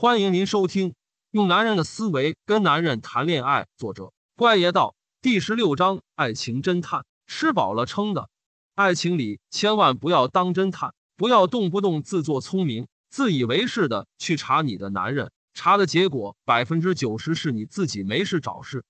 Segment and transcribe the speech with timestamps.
[0.00, 0.90] 欢迎您收听
[1.32, 7.04] 《用男人的思维跟男人谈恋爱》，作者怪爷道第十六章：爱情侦探。
[7.26, 8.28] 吃饱了撑的，
[8.76, 18.84] 爱情里千万不要当侦探，不要动不动自作聪明、自以为是的去查你的男人，查的结果百分之九十是你自己没事找事。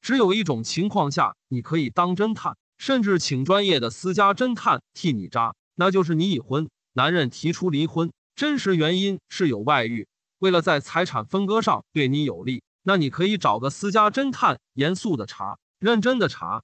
[0.00, 10.08] 只有一种情况下你可以当侦探，甚至请专业的私家侦探替你扎，那就是你已婚，男人提出离婚，真实原因是有外遇。
[10.44, 16.62] 为了在财产分割上对你有利，那你可以找个私家侦探，严肃的查，认真的查。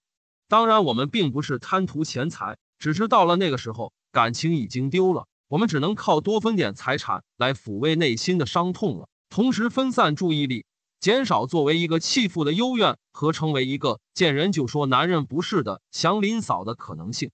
[0.49, 10.67] 当然，我们并不是贪图钱财，只是到了那个时候，感情已经丢了，我们只能靠多分点财产来抚慰内心的伤痛了，同时分散注意力，
[11.01, 17.31] 减少作为一个弃妇的幽怨和成为一个见人就说男人不是的祥林嫂的可能性。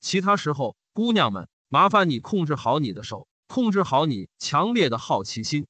[0.00, 5.66] 其他时候，姑娘们，麻烦你控制好你的手，控制好你强烈的好奇心。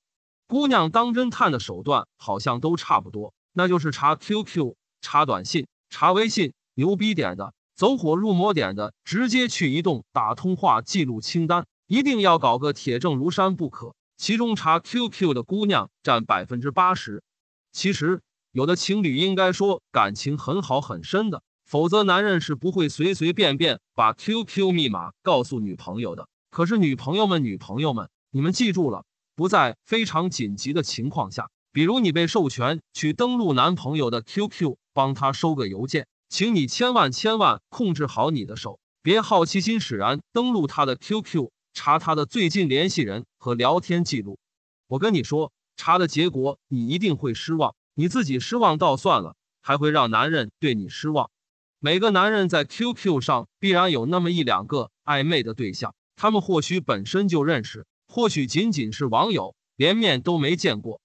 [0.48, 13.95] 姑娘当侦探的手段好像都差不多，那就是查 QQ、查短信、查微信，牛逼点的、走火入魔点的，直接去移动打通话记录清单，一定要搞个铁证如山不可。
[14.17, 17.22] 其中查 QQ 的姑娘占百分之八十。
[17.70, 26.27] 其实有的情侣应该说感情很好很深的，否则男人是不会随随便便把 QQ 密码告诉女朋友的。
[26.48, 29.05] 可是女朋友们、女朋友们，你们记住了。
[29.39, 44.41] 不在非常紧急的情况下，比如你被授权去登录男朋友的 QQ，帮他收个邮件，请你千万千万控制好你的手，别好奇心使然登录他的 QQ，查他的最近联系人和聊天记录。
[44.89, 51.31] 我跟你说，查的结果你一定会失望，你自己失望倒算了，还会让男人对你失望。
[51.78, 57.86] 每个男人在 QQ 上必然有那么一两个暧昧的对象，他们或许本身就认识。
[58.11, 61.01] 或许仅仅是网友，连面都没见过。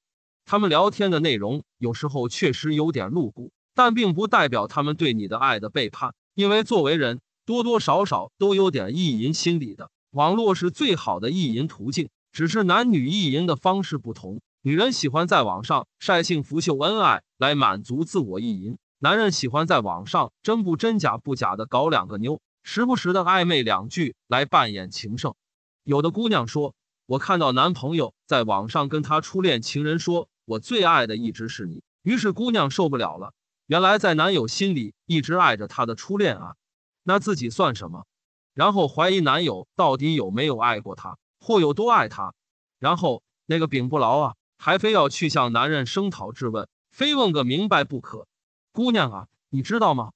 [0.45, 6.15] 他们聊天的内容有时候确实有点露骨，但并不代表他们对你的爱的背叛。
[6.33, 9.91] 因为作为人，多多少少都有点意淫心理的。
[10.11, 14.39] 网络是最好的意淫途径，只是男女意淫的方式不同。
[14.61, 25.35] 女人喜欢在网上晒幸福秀恩爱来满足自我意淫，男人喜欢在网上真不真假不假的搞两个妞，时不时的暧昧两句来扮演情圣。
[25.83, 26.73] 有的姑娘说。
[27.05, 33.33] 我看到男朋友在网上跟他初恋情人说：“我最爱的一直是你。”于是姑娘受不了了。
[33.67, 36.55] 原来在男友心里一直爱着他的初恋啊，
[37.03, 38.05] 那自己算什么？
[38.53, 42.33] 然后怀疑男友到底有没有爱过她，或有多爱她。
[42.79, 48.27] 然后那个饼不牢啊，还非要去向男人声讨质问，非问个明白不可。
[48.71, 50.11] 姑娘啊，你知道吗？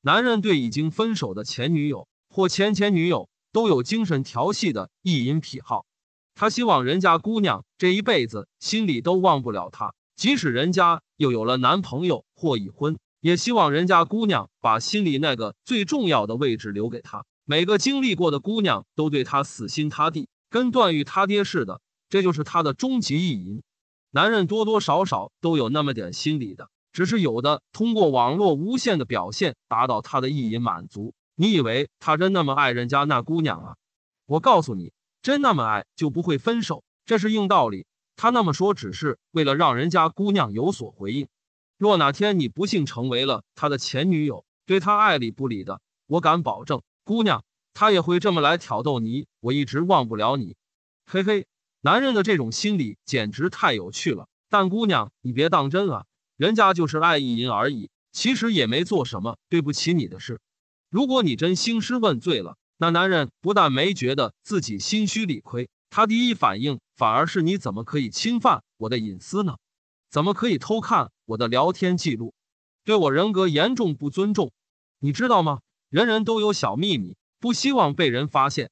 [0.00, 5.86] 男人对已经分手的前女友或前前女友都有精神调戏的意淫癖好。
[6.34, 17.24] 他希望人家姑娘这一辈子心里都忘不了他，即使人家又有了男朋友或已婚，也希望人家姑娘把心里那个最重要的位置留给他。
[17.44, 23.62] 每个经历过的姑娘都对他死心塌地，跟段誉他爹似的，这就是他的终极意淫。
[24.10, 31.14] 男人多多少少都有那么点心理的，只是有的通过网络无限的表现达到他的意淫满足。
[31.34, 33.76] 你以为他真那么爱人家那姑娘啊？
[34.26, 34.92] 我告诉你。
[35.22, 37.86] 真那么爱就不会分手，这是硬道理。
[38.16, 41.28] 他那么说只是为了让人家姑娘有所回应。
[41.78, 49.26] 若哪天你不幸成为了他的前女友，对他爱理不理的，我敢保证，姑娘他也会这么来挑逗你。
[49.38, 50.56] 我一直忘不了你，
[51.06, 51.46] 嘿嘿。
[51.80, 54.28] 男人的这种心理简直太有趣了。
[54.50, 56.04] 但姑娘你别当真啊，
[56.36, 60.40] 人家就是爱意淫而已，其实也没做什么对不起你的事。
[60.90, 62.56] 如果你真兴师问罪了。
[62.82, 69.54] 那男人不但没觉得自己心虚理亏，他第一反应反而是你怎么可以侵犯我的隐私呢？
[70.10, 72.34] 怎么可以偷看我的聊天记录？
[72.82, 74.50] 对我人格严重不尊重，
[74.98, 75.60] 你知道吗？
[75.90, 78.68] 人人都有小秘密，不希望被人发现。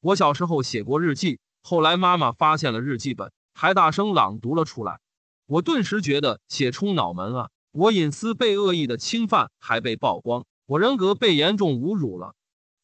[0.00, 5.00] 我小时候写过日记，后来妈妈发现了日记本，还大声朗读了出来。
[5.46, 7.48] 我顿时觉得血冲脑门啊！
[7.72, 12.34] 我隐私被恶意的侵犯，还被曝光，我人格被严重侮辱了。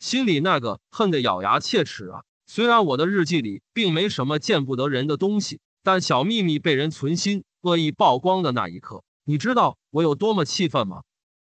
[0.01, 2.25] 心里那个恨得咬牙切齿啊！
[2.47, 11.03] 虽然我的日记里并没什么见不得人的东西，但小秘密被人存心恶意曝光的那一刻，你知道我有多么气愤吗？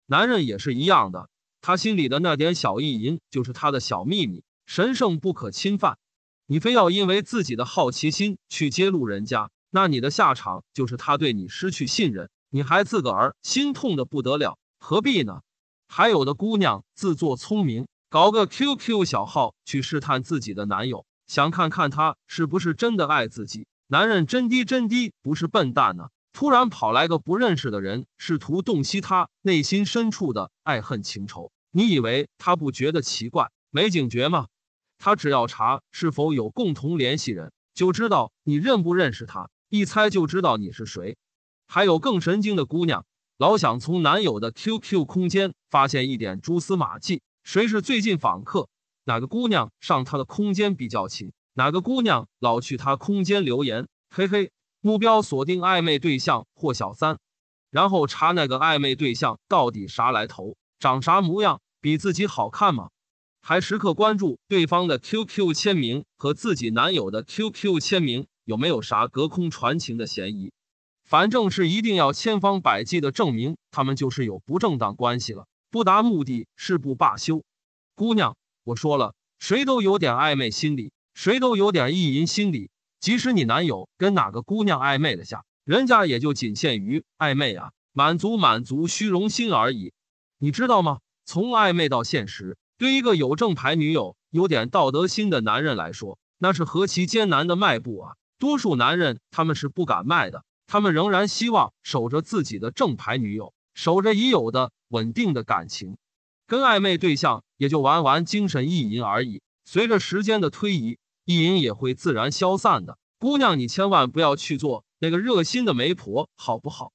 [0.06, 1.30] 男人也是一样的，
[1.62, 5.98] 他心里的那点小意淫就是他的小秘密，神圣不可侵犯。
[6.46, 15.42] 你非要因为自己的好奇心去揭露人家，那你的下场就是他对你失去信任，你还自个儿心痛的不得了，何必呢？
[15.88, 17.88] 还有的姑娘自作聪明。
[18.14, 23.66] 搞个 QQ 小号去试探自己的男友，想看看他是不是真的爱自己。
[23.88, 26.10] 男人真滴真滴不是笨蛋呢。
[26.32, 31.52] 突然跑来个不认识的人，试图洞悉他内心深处的爱恨情仇。
[31.72, 34.46] 你以为他不觉得奇怪、没警觉吗？
[35.00, 41.18] 他只要查是否有共同联系人，就知道你认不认识他，一猜就知道你是谁。
[41.66, 43.08] 还有更神经的姑娘，
[43.40, 48.70] 老想从男友的 QQ 空间发现一点蛛丝马迹，谁是最近访客，
[49.04, 54.52] 哪个姑娘上他的空间比较勤，哪个姑娘老去他空间留言，嘿嘿。
[54.86, 57.18] 目标锁定暧昧对象或小三，
[57.72, 62.90] 然后查那个暧昧对象到底啥来头，长啥模样，比自己好看吗？
[63.42, 70.52] 还时刻关注对方的 QQ 签名和自己男友的 QQ 签名有没有啥隔空传情的嫌疑。
[71.06, 77.44] 反正是一定要千方百计的证明他们就是有不正当关系了，不达目的誓不罢休。
[77.96, 82.70] 姑娘，我说了，谁都有点暧昧心理，谁都有点意淫心理。
[83.00, 89.94] 即使你男友跟哪个姑娘暧昧了下，人家也就仅限于暧昧啊，满足满足虚荣心而已。
[90.38, 91.00] 你知道吗？
[91.26, 98.16] 从暧昧到现实，对一个有正牌女友、有点道德心的男人来说，那是何其艰难的迈步啊！
[98.38, 105.98] 多数男人他们是不敢迈的，他们仍然希望守着自己的正牌女友，守着已有的稳定的感情，
[106.48, 109.42] 跟暧昧对象也就玩玩精神意淫而已。
[109.66, 110.98] 随着时间的推移。
[111.26, 116.92] 意淫也会自然消散的，姑娘，你千万不要去做那个热心的媒婆，好不好？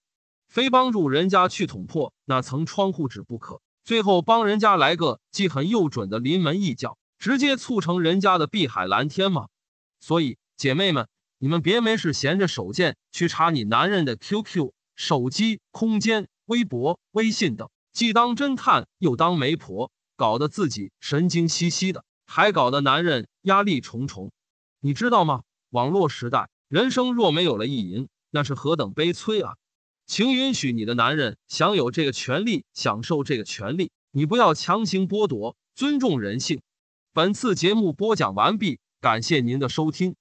[0.49, 9.49] 非帮助人家去捅破那层窗户纸不可，最后帮人家来个既狠又准的临门一脚，直接促成人家的碧海蓝天吗？
[9.99, 11.09] 所以，姐妹们，
[11.39, 22.05] 你们别没事闲着手贱去查你男人的 QQ、手机、空间、微博、微信等，既当侦探又当媒婆，搞得自己神经兮兮的。
[22.31, 24.31] 还搞得男人压力重重，
[24.81, 25.45] 你知道吗？
[25.71, 29.57] 网络时代，人生若没有了意淫，那是何等悲催啊！
[30.07, 36.61] 请允许你的男人享有这个权利，享受这个权利，你不要强行剥夺，尊重人性。
[37.15, 40.15] 本次节目播讲完毕，感谢您的收听。